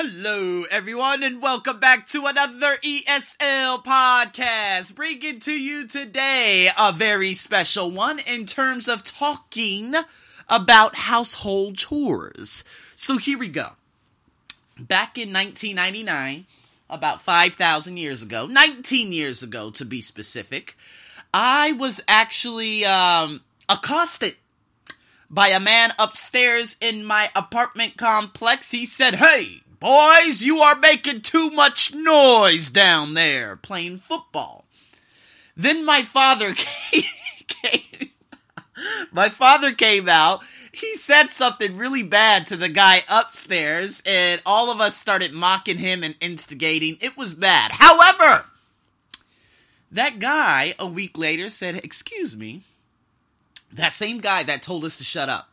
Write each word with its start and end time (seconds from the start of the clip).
Hello, 0.00 0.62
everyone, 0.70 1.24
and 1.24 1.42
welcome 1.42 1.80
back 1.80 2.06
to 2.10 2.26
another 2.26 2.76
ESL 2.84 3.82
podcast. 3.82 4.94
Bringing 4.94 5.40
to 5.40 5.50
you 5.50 5.88
today 5.88 6.68
a 6.78 6.92
very 6.92 7.34
special 7.34 7.90
one 7.90 8.20
in 8.20 8.46
terms 8.46 8.86
of 8.86 9.02
talking 9.02 9.94
about 10.48 10.94
household 10.94 11.76
chores. 11.78 12.62
So 12.94 13.18
here 13.18 13.36
we 13.36 13.48
go. 13.48 13.70
Back 14.78 15.18
in 15.18 15.32
1999, 15.32 16.46
about 16.88 17.20
5,000 17.20 17.96
years 17.96 18.22
ago, 18.22 18.46
19 18.46 19.12
years 19.12 19.42
ago 19.42 19.70
to 19.70 19.84
be 19.84 20.00
specific, 20.00 20.76
I 21.34 21.72
was 21.72 22.00
actually 22.06 22.84
um, 22.84 23.40
accosted 23.68 24.36
by 25.28 25.48
a 25.48 25.58
man 25.58 25.92
upstairs 25.98 26.76
in 26.80 27.04
my 27.04 27.32
apartment 27.34 27.96
complex. 27.96 28.70
He 28.70 28.86
said, 28.86 29.16
Hey, 29.16 29.62
boys, 29.80 30.42
you 30.42 30.58
are 30.60 30.76
making 30.76 31.22
too 31.22 31.50
much 31.50 31.94
noise 31.94 32.70
down 32.70 33.14
there 33.14 33.56
playing 33.56 33.98
football. 33.98 34.64
Then 35.56 35.84
my 35.84 36.02
father 36.02 36.54
came, 36.56 37.02
came 37.46 38.10
my 39.12 39.28
father 39.28 39.72
came 39.72 40.08
out. 40.08 40.42
He 40.72 40.96
said 40.96 41.28
something 41.28 41.76
really 41.76 42.02
bad 42.02 42.46
to 42.48 42.56
the 42.56 42.68
guy 42.68 43.02
upstairs, 43.08 44.02
and 44.06 44.40
all 44.46 44.70
of 44.70 44.80
us 44.80 44.96
started 44.96 45.32
mocking 45.32 45.78
him 45.78 46.04
and 46.04 46.14
instigating. 46.20 46.98
It 47.00 47.16
was 47.16 47.34
bad. 47.34 47.72
However, 47.72 48.44
that 49.90 50.18
guy 50.20 50.74
a 50.78 50.86
week 50.86 51.18
later 51.18 51.48
said, 51.48 51.76
Excuse 51.76 52.36
me, 52.36 52.62
that 53.72 53.92
same 53.92 54.18
guy 54.18 54.44
that 54.44 54.62
told 54.62 54.84
us 54.84 54.98
to 54.98 55.04
shut 55.04 55.28
up, 55.28 55.50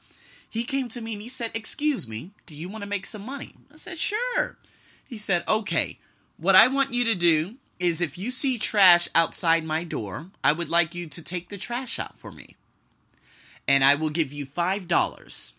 he 0.55 0.63
came 0.63 0.87
to 0.87 1.01
me 1.01 1.11
and 1.11 1.21
he 1.21 1.27
said, 1.27 1.51
Excuse 1.53 2.07
me, 2.07 2.31
do 2.45 2.55
you 2.55 2.69
want 2.69 2.81
to 2.81 2.89
make 2.89 3.05
some 3.05 3.25
money? 3.25 3.55
I 3.73 3.75
said, 3.75 3.97
Sure. 3.97 4.55
He 5.05 5.17
said, 5.17 5.43
Okay, 5.49 5.99
what 6.37 6.55
I 6.55 6.67
want 6.67 6.93
you 6.93 7.03
to 7.03 7.13
do 7.13 7.55
is 7.77 7.99
if 7.99 8.17
you 8.17 8.31
see 8.31 8.57
trash 8.57 9.09
outside 9.13 9.65
my 9.65 9.83
door, 9.83 10.27
I 10.45 10.53
would 10.53 10.69
like 10.69 10.95
you 10.95 11.07
to 11.07 11.21
take 11.21 11.49
the 11.49 11.57
trash 11.57 11.99
out 11.99 12.17
for 12.17 12.31
me. 12.31 12.55
And 13.67 13.83
I 13.83 13.95
will 13.95 14.09
give 14.09 14.31
you 14.31 14.45
$5. 14.45 15.51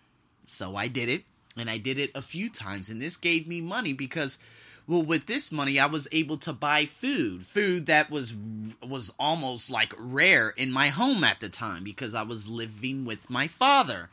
So 0.46 0.76
I 0.76 0.88
did 0.88 1.10
it, 1.10 1.24
and 1.58 1.68
I 1.68 1.76
did 1.76 1.98
it 1.98 2.10
a 2.14 2.22
few 2.22 2.48
times, 2.48 2.88
and 2.88 3.02
this 3.02 3.18
gave 3.18 3.46
me 3.46 3.60
money 3.60 3.92
because 3.92 4.38
well 4.86 5.02
with 5.02 5.26
this 5.26 5.50
money 5.50 5.80
i 5.80 5.86
was 5.86 6.06
able 6.12 6.36
to 6.36 6.52
buy 6.52 6.86
food 6.86 7.44
food 7.44 7.86
that 7.86 8.08
was 8.08 8.32
was 8.80 9.12
almost 9.18 9.68
like 9.68 9.92
rare 9.98 10.50
in 10.50 10.70
my 10.70 10.90
home 10.90 11.24
at 11.24 11.40
the 11.40 11.48
time 11.48 11.82
because 11.82 12.14
i 12.14 12.22
was 12.22 12.48
living 12.48 13.04
with 13.04 13.28
my 13.28 13.48
father 13.48 14.08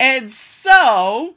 and 0.00 0.32
so 0.32 1.36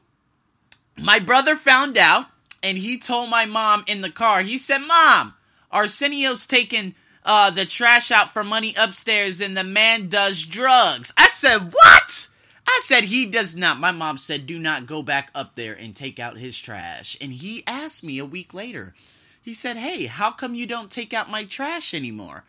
my 0.97 1.19
brother 1.19 1.55
found 1.55 1.97
out 1.97 2.25
and 2.63 2.79
he 2.79 2.97
told 2.97 3.29
my 3.29 3.45
mom 3.45 3.83
in 3.85 4.01
the 4.01 4.09
car 4.09 4.41
he 4.41 4.57
said 4.57 4.79
mom 4.79 5.35
arsenio's 5.71 6.47
taking 6.47 6.95
uh, 7.25 7.49
the 7.51 7.65
trash 7.65 8.11
out 8.11 8.31
for 8.31 8.43
money 8.43 8.73
upstairs 8.75 9.39
and 9.39 9.55
the 9.55 9.63
man 9.63 10.09
does 10.09 10.43
drugs 10.43 11.13
i 11.15 11.27
said 11.27 11.71
what 11.71 12.27
I 12.65 12.79
said 12.83 13.03
he 13.03 13.25
does 13.25 13.55
not. 13.55 13.79
My 13.79 13.91
mom 13.91 14.17
said, 14.17 14.45
do 14.45 14.57
not 14.57 14.87
go 14.87 15.01
back 15.01 15.29
up 15.35 15.55
there 15.55 15.73
and 15.73 15.95
take 15.95 16.19
out 16.19 16.37
his 16.37 16.57
trash. 16.57 17.17
And 17.19 17.33
he 17.33 17.63
asked 17.67 18.03
me 18.03 18.19
a 18.19 18.25
week 18.25 18.53
later. 18.53 18.93
He 19.41 19.53
said, 19.53 19.77
hey, 19.77 20.05
how 20.05 20.31
come 20.31 20.55
you 20.55 20.65
don't 20.65 20.89
take 20.89 21.13
out 21.13 21.29
my 21.29 21.43
trash 21.43 21.93
anymore? 21.93 22.45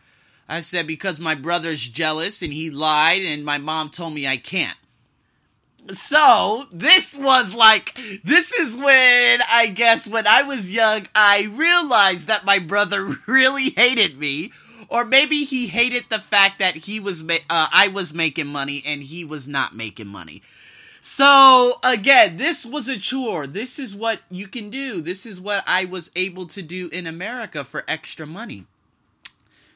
I 0.47 0.61
said, 0.61 0.87
because 0.87 1.19
my 1.19 1.35
brother's 1.35 1.85
jealous 1.85 2.41
and 2.41 2.53
he 2.53 2.69
lied 2.69 3.23
and 3.23 3.43
my 3.43 3.57
mom 3.57 3.89
told 3.89 4.13
me 4.13 4.27
I 4.27 4.37
can't. 4.37 4.77
So, 5.93 6.65
this 6.71 7.15
was 7.15 7.53
like, 7.53 7.95
this 8.23 8.51
is 8.51 8.75
when 8.75 9.39
I 9.47 9.67
guess 9.67 10.07
when 10.07 10.25
I 10.25 10.41
was 10.41 10.73
young, 10.73 11.07
I 11.13 11.43
realized 11.43 12.27
that 12.27 12.45
my 12.45 12.59
brother 12.59 13.03
really 13.27 13.69
hated 13.69 14.17
me 14.17 14.51
or 14.89 15.05
maybe 15.05 15.43
he 15.43 15.67
hated 15.67 16.05
the 16.09 16.19
fact 16.19 16.59
that 16.59 16.75
he 16.75 16.99
was 16.99 17.23
ma- 17.23 17.35
uh, 17.49 17.67
I 17.71 17.87
was 17.89 18.13
making 18.13 18.47
money 18.47 18.81
and 18.85 19.01
he 19.01 19.23
was 19.23 19.47
not 19.47 19.75
making 19.75 20.07
money. 20.07 20.41
So 21.01 21.79
again, 21.83 22.37
this 22.37 22.65
was 22.65 22.87
a 22.87 22.97
chore. 22.97 23.45
This 23.45 23.77
is 23.77 23.95
what 23.95 24.21
you 24.31 24.47
can 24.47 24.71
do. 24.71 25.01
This 25.01 25.25
is 25.25 25.39
what 25.39 25.63
I 25.67 25.85
was 25.85 26.09
able 26.15 26.47
to 26.47 26.63
do 26.63 26.89
in 26.89 27.05
America 27.05 27.63
for 27.63 27.83
extra 27.87 28.25
money. 28.25 28.65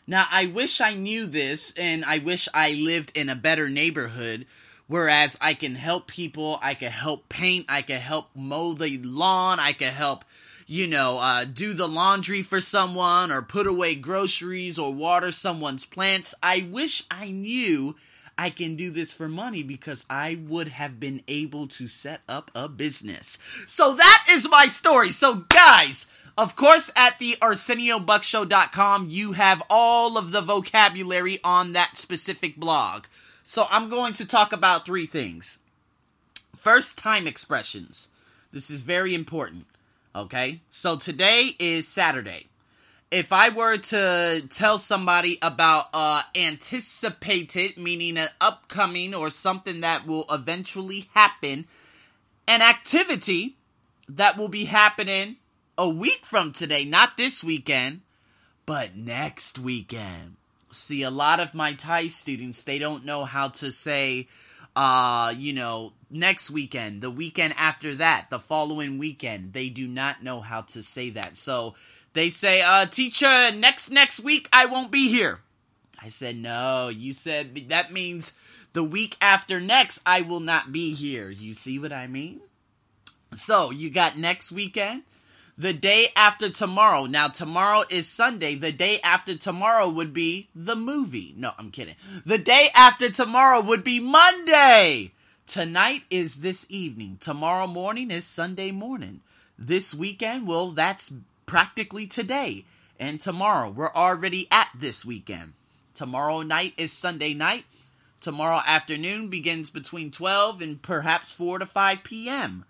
Now, 0.08 0.26
I 0.32 0.48
wish 0.48 0.82
I 0.82 0.96
knew 0.96 1.28
this 1.28 1.72
and 1.78 2.04
I 2.04 2.18
wish 2.18 2.50
I 2.52 2.72
lived 2.74 3.16
in 3.16 3.30
a 3.30 3.36
better 3.36 3.70
neighborhood 3.70 4.48
whereas 4.90 5.38
I 5.40 5.54
can 5.54 5.76
help 5.76 6.08
people, 6.08 6.60
I 6.62 6.74
can 6.74 6.92
help 6.92 7.30
paint, 7.30 7.68
I 7.70 7.82
can 7.82 8.02
help 8.02 8.32
mow 8.36 8.74
the 8.74 8.98
lawn, 8.98 9.62
I 9.62 9.72
can 9.72 9.94
help 9.94 10.26
you 10.68 10.86
know, 10.86 11.18
uh, 11.18 11.46
do 11.46 11.74
the 11.74 11.88
laundry 11.88 12.44
for 12.44 12.62
someone 12.62 13.32
or 13.32 13.42
put 13.42 13.66
away 13.66 13.96
groceries 13.96 14.78
or 14.78 14.94
water 14.94 15.32
someone's 15.32 15.84
plants. 15.84 16.36
I 16.44 16.68
wish 16.70 17.06
I 17.10 17.32
knew 17.32 17.96
I 18.38 18.52
can 18.52 18.76
do 18.76 18.92
this 18.92 19.12
for 19.12 19.28
money 19.28 19.64
because 19.64 20.06
I 20.12 20.40
would 20.48 20.68
have 20.68 21.00
been 21.00 21.24
able 21.28 21.68
to 21.70 21.88
set 21.88 22.22
up 22.30 22.52
a 22.54 22.70
business. 22.70 23.40
So 23.66 23.96
that 23.96 24.28
is 24.30 24.48
my 24.48 24.68
story. 24.68 25.12
So, 25.12 25.44
guys, 25.50 26.06
of 26.38 26.56
course, 26.56 26.92
at 26.96 27.18
the 27.18 27.36
ArsenioBuckshow.com, 27.42 29.10
you 29.10 29.32
have 29.32 29.64
all 29.72 30.20
of 30.20 30.32
the 30.32 30.42
vocabulary 30.42 31.40
on 31.44 31.74
that 31.74 31.98
specific 31.98 32.58
blog. 32.58 33.06
So, 33.50 33.66
I'm 33.68 33.90
going 33.90 34.14
to 34.14 34.28
talk 34.28 34.54
about 34.54 34.86
three 34.86 35.08
things. 35.08 35.58
First, 36.56 37.00
time 37.00 37.26
expressions. 37.26 38.08
This 38.52 38.70
is 38.70 38.82
very 38.82 39.16
important. 39.16 39.66
Okay? 40.16 40.62
So 40.70 40.98
today 40.98 41.56
is 41.58 41.88
Saturday. 41.88 42.46
If 43.10 43.34
I 43.34 43.50
were 43.50 43.78
to 43.78 44.44
tell 44.52 44.78
somebody 44.78 45.40
about 45.42 45.88
uh 45.96 46.22
anticipated, 46.36 47.76
meaning 47.76 48.20
an 48.20 48.30
upcoming 48.40 49.16
or 49.16 49.32
something 49.32 49.82
that 49.82 50.06
will 50.06 50.26
eventually 50.30 51.10
happen, 51.16 51.66
an 52.48 52.62
activity 52.62 53.56
that 54.10 54.38
will 54.38 54.48
be 54.48 54.66
happening 54.66 55.38
a 55.76 55.90
week 55.90 56.24
from 56.24 56.52
today, 56.52 56.86
not 56.86 57.18
this 57.18 57.44
weekend, 57.44 58.02
but 58.68 58.96
next 58.96 59.58
weekend. 59.58 60.36
See, 60.72 61.04
a 61.04 61.10
lot 61.10 61.40
of 61.40 61.54
my 61.54 61.74
Thai 61.74 62.08
students, 62.08 62.64
they 62.64 62.80
don't 62.80 63.06
know 63.06 63.26
how 63.26 63.50
to 63.50 63.72
say 63.72 64.28
uh, 64.76 65.34
you 65.38 65.54
know, 65.54 65.94
next 66.10 66.50
weekend, 66.50 67.02
the 67.02 67.12
weekend 67.12 67.54
after 67.58 67.96
that, 67.96 68.28
the 68.30 68.40
following 68.40 68.98
weekend. 68.98 69.54
They 69.54 69.70
do 69.70 69.88
not 69.88 70.24
know 70.24 70.42
how 70.42 70.62
to 70.62 70.84
say 70.84 71.10
that. 71.12 71.38
So 71.38 71.76
they 72.14 72.30
say, 72.30 72.62
uh, 72.62 72.86
teacher, 72.86 73.52
next 73.52 73.90
next 73.90 74.20
week 74.20 74.48
I 74.54 74.68
won't 74.68 74.92
be 74.92 75.10
here. 75.10 75.40
I 76.02 76.10
said, 76.10 76.38
no, 76.38 76.88
you 76.88 77.12
said 77.12 77.68
that 77.70 77.92
means 77.92 78.32
the 78.72 78.84
week 78.84 79.18
after 79.20 79.60
next 79.60 80.00
I 80.06 80.22
will 80.22 80.40
not 80.40 80.72
be 80.72 80.94
here. 80.94 81.30
You 81.30 81.54
see 81.54 81.78
what 81.78 81.92
I 81.92 82.08
mean? 82.08 82.40
So 83.36 83.72
you 83.72 83.90
got 83.90 84.18
next 84.18 84.52
weekend, 84.52 85.04
the 85.60 85.74
day 85.74 86.08
after 86.16 86.50
tomorrow. 86.50 87.06
Now, 87.06 87.28
tomorrow 87.28 87.84
is 87.90 88.08
Sunday. 88.08 88.56
The 88.56 88.72
day 88.72 89.02
after 89.02 89.36
tomorrow 89.36 89.90
would 89.90 90.14
be 90.14 90.48
the 90.56 90.78
movie. 90.78 91.36
No, 91.38 91.52
I'm 91.60 91.70
kidding. 91.70 91.96
The 92.26 92.38
day 92.38 92.70
after 92.74 93.10
tomorrow 93.10 93.60
would 93.60 93.84
be 93.84 94.00
Monday. 94.00 95.12
Tonight 95.46 96.04
is 96.10 96.38
this 96.38 96.66
evening. 96.70 97.18
Tomorrow 97.20 97.68
morning 97.68 98.10
is 98.10 98.26
Sunday 98.26 98.72
morning. 98.72 99.20
This 99.58 99.94
weekend, 99.94 100.48
well, 100.48 100.72
that's 100.72 101.12
practically 101.46 102.08
today. 102.08 102.64
And 102.98 103.20
tomorrow, 103.20 103.70
we're 103.70 103.94
already 103.94 104.48
at 104.50 104.70
this 104.74 105.04
weekend. 105.04 105.54
Tomorrow 105.94 106.44
night 106.44 106.74
is 106.78 106.94
Sunday 106.94 107.34
night. 107.34 107.66
Tomorrow 108.22 108.62
afternoon 108.66 109.28
begins 109.28 109.70
between 109.70 110.12
12 110.12 110.62
and 110.62 110.82
perhaps 110.82 111.34
4 111.34 111.60
to 111.60 111.66
5 111.66 112.04
p.m. 112.04 112.64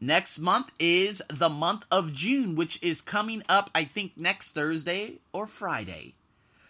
Next 0.00 0.38
month 0.38 0.70
is 0.78 1.22
the 1.28 1.48
month 1.48 1.84
of 1.90 2.12
June, 2.12 2.54
which 2.54 2.80
is 2.82 3.00
coming 3.00 3.42
up, 3.48 3.70
I 3.74 3.84
think, 3.84 4.16
next 4.16 4.52
Thursday 4.52 5.18
or 5.32 5.46
Friday. 5.46 6.14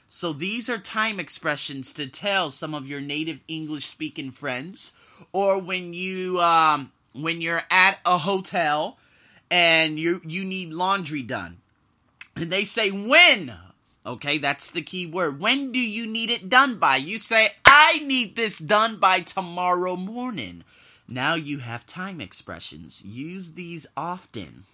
So 0.08 0.32
these 0.32 0.70
are 0.70 0.78
time 0.78 1.20
expressions 1.20 1.92
to 1.94 2.06
tell 2.06 2.50
some 2.50 2.74
of 2.74 2.86
your 2.86 3.02
native 3.02 3.40
English 3.46 3.86
speaking 3.86 4.30
friends, 4.30 4.92
or 5.32 5.58
when 5.58 5.92
you 5.92 6.40
um, 6.40 6.92
when 7.12 7.42
you're 7.42 7.62
at 7.70 7.98
a 8.06 8.16
hotel 8.16 8.96
and 9.50 9.98
you 9.98 10.22
you 10.24 10.44
need 10.44 10.72
laundry 10.72 11.22
done, 11.22 11.58
and 12.34 12.50
they 12.50 12.64
say 12.64 12.90
when. 12.90 13.54
Okay, 14.06 14.38
that's 14.38 14.70
the 14.70 14.80
key 14.80 15.04
word. 15.04 15.38
When 15.38 15.70
do 15.70 15.78
you 15.78 16.06
need 16.06 16.30
it 16.30 16.48
done 16.48 16.78
by? 16.78 16.96
You 16.96 17.18
say, 17.18 17.52
I 17.62 17.98
need 17.98 18.36
this 18.36 18.58
done 18.58 18.96
by 18.96 19.20
tomorrow 19.20 19.96
morning. 19.96 20.64
Now 21.08 21.34
you 21.34 21.58
have 21.58 21.86
time 21.86 22.20
expressions. 22.20 23.02
Use 23.02 23.52
these 23.52 23.86
often. 23.96 24.64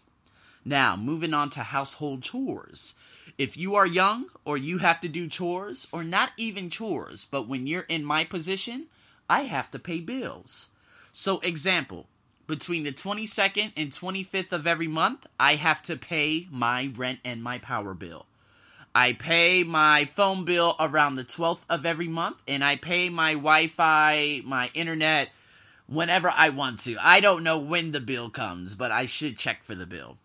Now, 0.64 0.96
moving 0.96 1.32
on 1.32 1.50
to 1.50 1.60
household 1.60 2.22
chores. 2.22 2.94
If 3.38 3.56
you 3.56 3.76
are 3.76 3.86
young 3.86 4.26
or 4.44 4.56
you 4.56 4.78
have 4.78 5.00
to 5.02 5.08
do 5.08 5.28
chores, 5.28 5.86
or 5.92 6.02
not 6.02 6.32
even 6.36 6.70
chores, 6.70 7.26
but 7.30 7.46
when 7.46 7.66
you're 7.66 7.82
in 7.82 8.04
my 8.04 8.24
position, 8.24 8.86
I 9.28 9.42
have 9.42 9.70
to 9.72 9.78
pay 9.78 10.00
bills. 10.00 10.70
So, 11.12 11.38
example, 11.40 12.06
between 12.46 12.82
the 12.82 12.92
22nd 12.92 13.72
and 13.76 13.90
25th 13.90 14.52
of 14.52 14.66
every 14.66 14.88
month, 14.88 15.26
I 15.38 15.54
have 15.54 15.82
to 15.84 15.96
pay 15.96 16.48
my 16.50 16.90
rent 16.96 17.20
and 17.24 17.42
my 17.42 17.58
power 17.58 17.94
bill. 17.94 18.26
I 18.94 19.12
pay 19.12 19.64
my 19.64 20.04
phone 20.04 20.44
bill 20.44 20.76
around 20.78 21.16
the 21.16 21.24
12th 21.24 21.62
of 21.68 21.86
every 21.86 22.08
month, 22.08 22.36
and 22.48 22.64
I 22.64 22.76
pay 22.76 23.08
my 23.08 23.32
Wi 23.32 23.68
Fi, 23.68 24.42
my 24.44 24.70
internet, 24.74 25.30
whenever 25.94 26.32
I 26.34 26.50
want 26.50 26.80
to. 26.80 26.96
I 27.00 27.20
don't 27.20 27.44
know 27.44 27.58
when 27.58 27.92
the 27.92 28.00
bill 28.00 28.30
comes, 28.30 28.74
but 28.74 28.90
I 28.90 29.06
should 29.06 29.38
check 29.38 29.64
for 29.64 29.74
the 29.74 29.86
bill. 29.86 30.18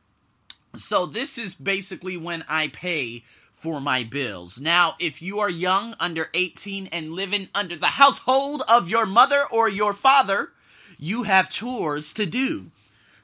So, 0.78 1.06
this 1.06 1.38
is 1.38 1.56
basically 1.56 2.18
when 2.18 2.44
I 2.48 2.68
pay 2.68 3.24
for 3.52 3.82
my 3.82 4.04
bills. 4.04 4.60
Now, 4.60 4.96
if 5.00 5.22
you 5.22 5.40
are 5.40 5.50
young, 5.50 5.96
under 6.00 6.30
18, 6.34 6.88
and 6.88 7.12
living 7.12 7.50
under 7.54 7.76
the 7.76 7.88
household 7.88 8.64
of 8.68 8.88
your 8.88 9.06
mother 9.06 9.44
or 9.52 9.68
your 9.68 9.94
father, 9.94 10.50
you 10.98 11.24
have 11.24 11.50
chores 11.50 12.14
to 12.14 12.26
do. 12.26 12.68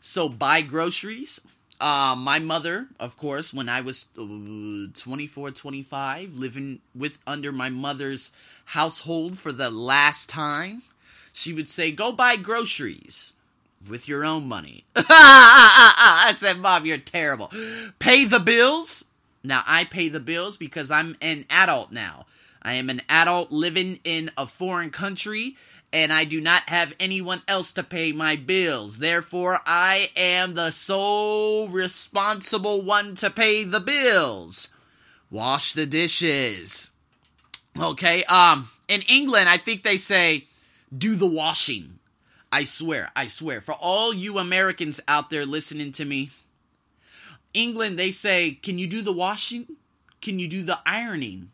So, 0.02 0.28
buy 0.28 0.62
groceries. 0.62 1.40
Uh, 1.80 2.16
my 2.18 2.40
mother, 2.40 2.88
of 3.00 3.18
course, 3.18 3.54
when 3.54 3.68
I 3.70 3.82
was 3.82 4.06
uh, 4.18 4.92
24, 4.94 5.52
25, 5.52 6.36
living 6.36 6.80
with 6.96 7.20
under 7.28 7.52
my 7.52 7.70
mother's 7.70 8.32
household 8.66 9.38
for 9.38 9.52
the 9.52 9.70
last 9.70 10.30
time, 10.30 10.84
she 11.36 11.52
would 11.52 11.70
say, 11.70 11.92
Go 11.92 12.14
buy 12.14 12.38
groceries 12.38 13.34
with 13.88 14.08
your 14.08 14.24
own 14.24 14.48
money. 14.48 14.86
I 14.96 16.34
said, 16.38 16.60
Mom, 16.60 16.86
you're 16.86 16.98
terrible. 16.98 17.52
Pay 18.00 18.26
the 18.26 18.40
bills. 18.40 19.04
Now, 19.44 19.62
I 19.68 19.84
pay 19.84 20.08
the 20.08 20.22
bills 20.22 20.56
because 20.56 20.90
I'm 20.90 21.18
an 21.22 21.46
adult 21.50 21.92
now. 21.92 22.26
I 22.62 22.76
am 22.76 22.90
an 22.90 23.02
adult 23.10 23.52
living 23.52 24.00
in 24.04 24.32
a 24.38 24.48
foreign 24.48 24.90
country 24.90 25.58
and 25.94 26.12
I 26.12 26.24
do 26.24 26.42
not 26.42 26.70
have 26.70 26.94
anyone 27.00 27.42
else 27.48 27.74
to 27.74 27.84
pay 27.84 28.12
my 28.12 28.38
bills. 28.38 28.98
Therefore, 28.98 29.60
I 29.66 30.10
am 30.16 30.54
the 30.54 30.72
sole 30.72 31.68
responsible 31.68 32.82
one 32.82 33.16
to 33.16 33.30
pay 33.30 33.66
the 33.66 33.80
bills. 33.82 34.70
Wash 35.30 35.74
the 35.74 35.86
dishes. 35.86 36.92
Okay, 37.78 38.24
um, 38.24 38.70
in 38.88 39.02
England, 39.04 39.50
I 39.50 39.58
think 39.58 39.84
they 39.84 39.98
say, 39.98 40.46
do 40.96 41.16
the 41.16 41.28
washing. 41.28 42.00
I 42.52 42.64
swear, 42.64 43.12
I 43.16 43.28
swear. 43.28 43.62
For 43.62 43.74
all 43.74 44.14
you 44.14 44.38
Americans 44.38 45.02
out 45.08 45.30
there 45.30 45.46
listening 45.46 45.92
to 45.94 46.06
me, 46.06 46.30
England, 47.54 47.98
they 47.98 48.12
say, 48.12 48.52
can 48.52 48.78
you 48.78 48.88
do 48.88 49.02
the 49.02 49.14
washing? 49.14 49.68
Can 50.22 50.40
you 50.40 50.48
do 50.48 50.64
the 50.64 50.80
ironing? 50.86 51.52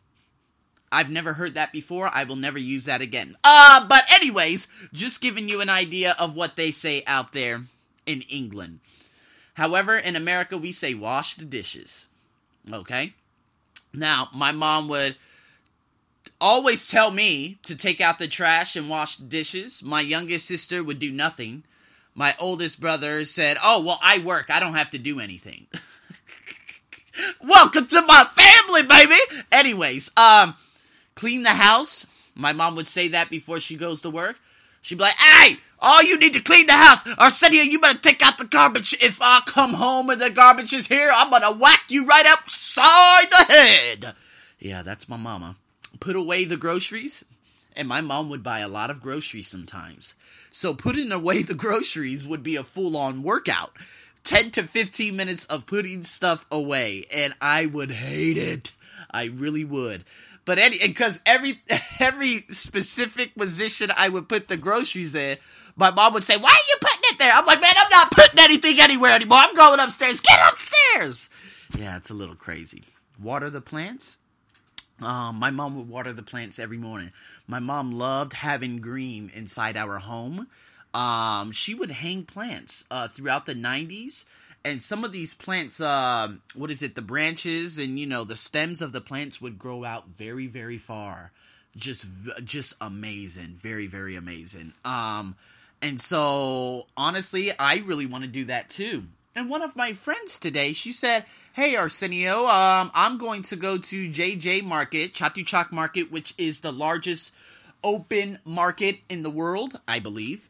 I've 0.90 1.10
never 1.10 1.32
heard 1.34 1.54
that 1.54 1.72
before. 1.72 2.10
I 2.12 2.24
will 2.24 2.36
never 2.36 2.58
use 2.58 2.84
that 2.84 3.00
again. 3.00 3.34
Uh, 3.42 3.86
but 3.88 4.04
anyways, 4.12 4.68
just 4.92 5.22
giving 5.22 5.48
you 5.48 5.60
an 5.60 5.70
idea 5.70 6.14
of 6.18 6.36
what 6.36 6.56
they 6.56 6.70
say 6.70 7.02
out 7.06 7.32
there 7.32 7.62
in 8.04 8.22
England. 8.22 8.80
However, 9.54 9.96
in 9.96 10.16
America, 10.16 10.58
we 10.58 10.70
say 10.70 10.92
wash 10.92 11.34
the 11.34 11.44
dishes. 11.44 12.08
Okay? 12.70 13.14
Now, 13.94 14.28
my 14.34 14.52
mom 14.52 14.88
would 14.88 15.16
always 16.40 16.88
tell 16.88 17.10
me 17.10 17.58
to 17.62 17.76
take 17.76 18.00
out 18.00 18.18
the 18.18 18.28
trash 18.28 18.76
and 18.76 18.88
wash 18.88 19.16
dishes. 19.16 19.82
My 19.82 20.00
youngest 20.00 20.46
sister 20.46 20.82
would 20.82 20.98
do 20.98 21.12
nothing. 21.12 21.64
My 22.14 22.34
oldest 22.38 22.80
brother 22.80 23.24
said, 23.24 23.56
Oh, 23.62 23.82
well, 23.82 23.98
I 24.02 24.18
work. 24.18 24.50
I 24.50 24.60
don't 24.60 24.74
have 24.74 24.90
to 24.90 24.98
do 24.98 25.20
anything. 25.20 25.66
Welcome 27.42 27.86
to 27.86 28.02
my 28.02 28.24
family, 28.34 28.82
baby. 28.82 29.42
Anyways, 29.50 30.10
um, 30.16 30.54
clean 31.14 31.42
the 31.42 31.50
house. 31.50 32.06
My 32.34 32.52
mom 32.52 32.76
would 32.76 32.86
say 32.86 33.08
that 33.08 33.30
before 33.30 33.60
she 33.60 33.76
goes 33.76 34.02
to 34.02 34.10
work. 34.10 34.38
She'd 34.80 34.98
be 34.98 35.04
like, 35.04 35.14
hey, 35.14 35.58
all 35.78 36.02
you 36.02 36.18
need 36.18 36.34
to 36.34 36.40
clean 36.40 36.66
the 36.66 36.72
house. 36.72 37.06
Arsenio, 37.18 37.62
you 37.62 37.78
better 37.78 37.98
take 37.98 38.24
out 38.24 38.38
the 38.38 38.44
garbage. 38.44 38.94
If 39.00 39.20
I 39.22 39.40
come 39.46 39.74
home 39.74 40.10
and 40.10 40.20
the 40.20 40.30
garbage 40.30 40.72
is 40.72 40.88
here, 40.88 41.10
I'm 41.14 41.30
gonna 41.30 41.52
whack 41.52 41.82
you 41.88 42.04
right 42.04 42.26
upside 42.26 43.30
the 43.30 43.52
head. 43.52 44.14
Yeah, 44.58 44.82
that's 44.82 45.08
my 45.08 45.16
mama. 45.16 45.56
Put 46.02 46.16
away 46.16 46.44
the 46.44 46.56
groceries. 46.56 47.24
And 47.74 47.88
my 47.88 48.00
mom 48.00 48.28
would 48.28 48.42
buy 48.42 48.58
a 48.58 48.68
lot 48.68 48.90
of 48.90 49.00
groceries 49.00 49.48
sometimes. 49.48 50.14
So 50.50 50.74
putting 50.74 51.12
away 51.12 51.42
the 51.42 51.54
groceries 51.54 52.26
would 52.26 52.42
be 52.42 52.56
a 52.56 52.64
full 52.64 52.96
on 52.96 53.22
workout. 53.22 53.72
10 54.24 54.50
to 54.52 54.64
15 54.64 55.16
minutes 55.16 55.46
of 55.46 55.64
putting 55.64 56.04
stuff 56.04 56.44
away. 56.50 57.06
And 57.10 57.34
I 57.40 57.66
would 57.66 57.92
hate 57.92 58.36
it. 58.36 58.72
I 59.10 59.24
really 59.26 59.64
would. 59.64 60.04
But 60.44 60.58
any 60.58 60.78
because 60.78 61.20
every 61.24 61.62
every 62.00 62.44
specific 62.50 63.34
position 63.36 63.92
I 63.96 64.08
would 64.08 64.28
put 64.28 64.48
the 64.48 64.56
groceries 64.56 65.14
in, 65.14 65.38
my 65.76 65.90
mom 65.90 66.14
would 66.14 66.24
say, 66.24 66.36
"Why 66.36 66.50
are 66.50 66.68
you 66.68 66.76
putting 66.80 67.02
it 67.04 67.18
there?" 67.20 67.30
I'm 67.32 67.46
like, 67.46 67.60
"Man, 67.60 67.74
I'm 67.76 67.90
not 67.90 68.10
putting 68.10 68.40
anything 68.40 68.80
anywhere 68.80 69.12
anymore. 69.12 69.38
I'm 69.38 69.54
going 69.54 69.78
upstairs. 69.78 70.20
Get 70.20 70.40
upstairs." 70.50 71.30
Yeah, 71.78 71.96
it's 71.96 72.10
a 72.10 72.14
little 72.14 72.34
crazy. 72.34 72.82
Water 73.20 73.50
the 73.50 73.60
plants. 73.60 74.18
Um, 75.00 75.36
my 75.36 75.50
mom 75.50 75.76
would 75.76 75.88
water 75.88 76.12
the 76.12 76.22
plants 76.22 76.58
every 76.58 76.78
morning. 76.78 77.12
My 77.46 77.58
mom 77.58 77.92
loved 77.92 78.34
having 78.34 78.80
green 78.80 79.30
inside 79.34 79.76
our 79.76 79.98
home. 79.98 80.48
Um, 80.94 81.52
she 81.52 81.74
would 81.74 81.90
hang 81.90 82.24
plants 82.24 82.84
uh, 82.90 83.08
throughout 83.08 83.46
the 83.46 83.54
90s 83.54 84.24
and 84.64 84.82
some 84.82 85.04
of 85.04 85.12
these 85.12 85.34
plants 85.34 85.80
uh, 85.80 86.28
what 86.54 86.70
is 86.70 86.82
it 86.82 86.94
the 86.94 87.02
branches 87.02 87.78
and 87.78 87.98
you 87.98 88.06
know 88.06 88.24
the 88.24 88.36
stems 88.36 88.80
of 88.80 88.92
the 88.92 89.00
plants 89.00 89.40
would 89.40 89.58
grow 89.58 89.84
out 89.84 90.08
very 90.16 90.46
very 90.46 90.78
far. 90.78 91.32
Just 91.76 92.06
just 92.44 92.74
amazing. 92.80 93.56
Very 93.60 93.86
very 93.86 94.14
amazing. 94.14 94.74
Um 94.84 95.34
and 95.82 96.00
so 96.00 96.86
honestly 96.96 97.52
i 97.58 97.78
really 97.78 98.06
want 98.06 98.22
to 98.24 98.30
do 98.30 98.44
that 98.44 98.70
too 98.70 99.02
and 99.34 99.48
one 99.48 99.62
of 99.62 99.76
my 99.76 99.92
friends 99.92 100.38
today 100.38 100.72
she 100.72 100.92
said 100.92 101.24
hey 101.54 101.76
arsenio 101.76 102.46
um 102.46 102.90
i'm 102.94 103.18
going 103.18 103.42
to 103.42 103.56
go 103.56 103.78
to 103.78 104.10
jj 104.10 104.62
market 104.62 105.12
chatuchak 105.14 105.72
market 105.72 106.10
which 106.10 106.34
is 106.38 106.60
the 106.60 106.72
largest 106.72 107.32
open 107.84 108.38
market 108.44 108.98
in 109.08 109.22
the 109.22 109.30
world 109.30 109.78
i 109.88 109.98
believe 109.98 110.48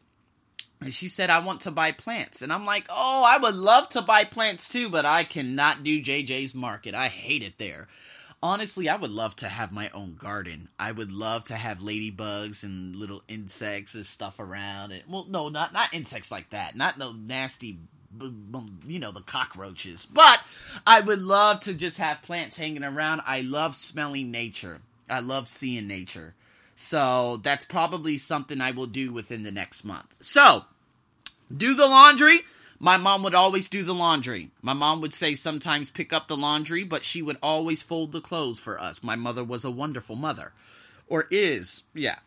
and 0.85 0.93
she 0.93 1.09
said, 1.09 1.31
I 1.31 1.39
want 1.39 1.63
to 1.63 1.71
buy 1.71 1.93
plants. 1.93 2.43
And 2.43 2.53
I'm 2.53 2.67
like, 2.67 2.87
oh, 2.89 3.23
I 3.23 3.39
would 3.39 3.55
love 3.55 3.89
to 3.91 4.03
buy 4.03 4.25
plants 4.25 4.69
too, 4.69 4.89
but 4.89 5.05
I 5.05 5.25
cannot 5.25 5.85
do 5.85 6.03
JJ's 6.03 6.55
market. 6.55 6.95
I 6.95 7.09
hate 7.09 7.43
it 7.43 7.59
there. 7.59 7.89
Honestly, 8.43 8.89
I 8.89 8.97
would 8.97 9.11
love 9.11 9.37
to 9.37 9.49
have 9.49 9.71
my 9.71 9.89
own 9.91 10.17
garden. 10.17 10.69
I 10.79 10.91
would 10.91 11.13
love 11.13 11.45
to 11.45 11.55
have 11.55 11.79
ladybugs 11.79 12.65
and 12.65 12.97
little 12.97 13.23
insects 13.29 13.95
and 13.95 14.05
stuff 14.05 14.41
around 14.41 14.91
it. 14.91 15.05
Well, 15.09 15.27
no, 15.29 15.49
not 15.49 15.73
not 15.73 15.95
insects 15.95 16.33
like 16.33 16.51
that. 16.51 16.75
Not 16.75 16.99
no 16.99 17.13
nasty 17.13 17.79
you 18.87 18.99
know 18.99 19.13
the 19.13 19.21
cockroaches. 19.21 20.07
But 20.07 20.41
I 20.87 21.01
would 21.01 21.21
love 21.21 21.61
to 21.61 21.75
just 21.75 21.99
have 21.99 22.23
plants 22.23 22.57
hanging 22.57 22.85
around. 22.85 23.23
I 23.27 23.41
love 23.41 23.77
smelling 23.77 24.31
nature. 24.31 24.81
I 25.09 25.21
love 25.21 25.49
seeing 25.49 25.87
nature. 25.87 26.35
So 26.77 27.41
that's 27.43 27.65
probably 27.65 28.19
something 28.19 28.61
I 28.61 28.73
will 28.73 28.87
do 28.87 29.13
within 29.13 29.43
the 29.43 29.53
next 29.53 29.85
month. 29.85 30.15
So, 30.21 30.65
do 31.55 31.75
the 31.75 31.87
laundry. 31.87 32.41
My 32.79 32.97
mom 32.97 33.23
would 33.23 33.35
always 33.35 33.69
do 33.69 33.85
the 33.85 33.95
laundry. 33.95 34.51
My 34.61 34.73
mom 34.73 35.01
would 35.03 35.15
say 35.15 35.37
sometimes 35.37 35.91
pick 35.91 36.13
up 36.13 36.27
the 36.27 36.37
laundry, 36.37 36.83
but 36.83 37.05
she 37.05 37.23
would 37.23 37.39
always 37.41 37.83
fold 37.83 38.11
the 38.11 38.21
clothes 38.21 38.59
for 38.59 38.81
us. 38.81 39.05
My 39.05 39.15
mother 39.15 39.45
was 39.45 39.65
a 39.65 39.71
wonderful 39.71 40.17
mother. 40.17 40.53
Or 41.07 41.29
is, 41.31 41.85
yeah. 41.95 42.19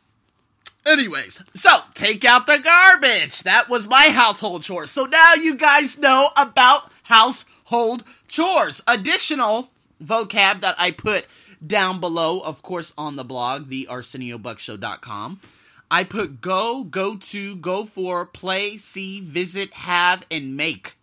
Anyways, 0.85 1.41
so 1.55 1.69
take 1.95 2.23
out 2.23 2.45
the 2.45 2.59
garbage. 2.59 3.41
That 3.43 3.69
was 3.69 3.87
my 3.87 4.09
household 4.09 4.63
chores. 4.63 4.91
So 4.91 5.05
now 5.05 5.33
you 5.33 5.55
guys 5.55 5.97
know 5.97 6.29
about 6.37 6.91
household 7.03 8.03
chores. 8.27 8.83
Additional 8.87 9.71
vocab 10.03 10.61
that 10.61 10.75
I 10.77 10.91
put 10.91 11.25
down 11.65 11.99
below, 11.99 12.39
of 12.39 12.61
course, 12.61 12.93
on 12.97 13.15
the 13.15 13.23
blog, 13.23 13.69
the 13.69 13.87
ArsenioBuckshow.com. 13.89 15.41
I 15.89 16.03
put 16.03 16.41
go, 16.41 16.83
go 16.83 17.15
to, 17.15 17.55
go 17.55 17.85
for, 17.85 18.25
play, 18.25 18.77
see, 18.77 19.21
visit, 19.21 19.71
have, 19.73 20.23
and 20.29 20.55
make. 20.55 20.97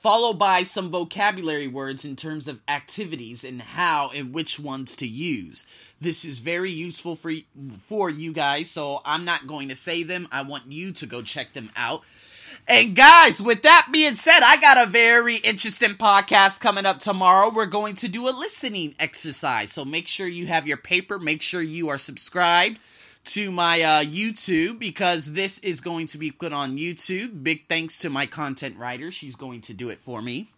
Followed 0.00 0.38
by 0.38 0.62
some 0.62 0.90
vocabulary 0.90 1.66
words 1.66 2.04
in 2.04 2.14
terms 2.14 2.46
of 2.46 2.60
activities 2.68 3.42
and 3.42 3.60
how 3.60 4.10
and 4.14 4.32
which 4.32 4.60
ones 4.60 4.94
to 4.96 5.06
use. 5.06 5.66
This 6.00 6.24
is 6.24 6.38
very 6.38 6.70
useful 6.70 7.16
for 7.16 7.32
for 7.86 8.08
you 8.08 8.32
guys, 8.32 8.70
so 8.70 9.00
I'm 9.04 9.24
not 9.24 9.48
going 9.48 9.68
to 9.70 9.76
say 9.76 10.04
them. 10.04 10.28
I 10.30 10.42
want 10.42 10.70
you 10.70 10.92
to 10.92 11.06
go 11.06 11.22
check 11.22 11.52
them 11.52 11.70
out. 11.74 12.02
And 12.68 12.94
guys, 12.94 13.42
with 13.42 13.62
that 13.62 13.88
being 13.90 14.14
said, 14.14 14.40
I 14.42 14.56
got 14.58 14.78
a 14.78 14.86
very 14.86 15.36
interesting 15.36 15.94
podcast 15.94 16.60
coming 16.60 16.86
up 16.86 17.00
tomorrow. 17.00 17.50
We're 17.50 17.66
going 17.66 17.96
to 17.96 18.08
do 18.08 18.28
a 18.28 18.30
listening 18.30 18.94
exercise. 19.00 19.72
So 19.72 19.84
make 19.84 20.06
sure 20.06 20.28
you 20.28 20.46
have 20.46 20.66
your 20.66 20.76
paper, 20.76 21.18
make 21.18 21.42
sure 21.42 21.62
you 21.62 21.88
are 21.88 21.98
subscribed 21.98 22.78
to 23.28 23.50
my 23.50 23.82
uh, 23.82 24.04
YouTube 24.04 24.78
because 24.78 25.32
this 25.32 25.58
is 25.58 25.80
going 25.80 26.06
to 26.08 26.18
be 26.18 26.30
put 26.30 26.52
on 26.52 26.78
YouTube. 26.78 27.42
Big 27.42 27.68
thanks 27.68 27.98
to 27.98 28.10
my 28.10 28.26
content 28.26 28.78
writer. 28.78 29.10
She's 29.10 29.36
going 29.36 29.60
to 29.62 29.74
do 29.74 29.90
it 29.90 30.00
for 30.00 30.22
me. 30.22 30.48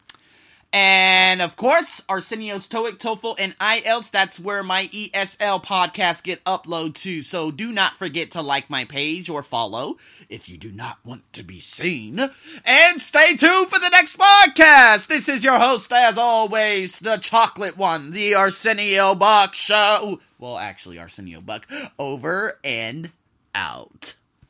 And 0.73 1.43
of 1.43 1.57
course, 1.57 2.01
Arsenio's 2.09 2.69
TOEIC, 2.69 2.99
TOEFL, 2.99 3.37
and 3.41 3.59
IELTS. 3.59 4.11
That's 4.13 4.39
where 4.39 4.63
my 4.63 4.87
ESL 4.93 5.65
podcasts 5.65 6.23
get 6.23 6.45
uploaded 6.45 6.95
to. 7.03 7.23
So 7.23 7.51
do 7.51 7.73
not 7.73 7.97
forget 7.97 8.33
to 8.33 8.43
like 8.43 8.71
my 8.71 8.85
page 8.85 9.29
or 9.29 9.43
follow 9.43 9.97
if 10.29 10.49
you 10.49 10.57
do 10.57 10.71
not 10.71 10.99
want 11.05 11.31
to 11.33 11.43
be 11.43 11.59
seen. 11.59 12.31
And 12.65 13.03
stay 13.03 13.37
tuned 13.37 13.69
for 13.69 13.81
the 13.81 13.89
next 13.89 14.17
podcast. 14.17 15.09
This 15.09 15.29
is 15.29 15.43
your 15.43 15.59
host, 15.59 15.93
as 15.93 16.17
always, 16.17 17.01
the 17.01 17.17
chocolate 17.17 17.77
one, 17.77 18.13
the 18.13 18.37
Arsenio 18.37 19.17
Buck 19.17 19.55
Show. 19.55 20.21
Well, 20.39 20.57
actually, 20.57 21.01
Arsenio 21.01 21.41
Buck. 21.41 21.67
Over 21.99 22.59
and 22.63 23.11
out. 23.57 24.15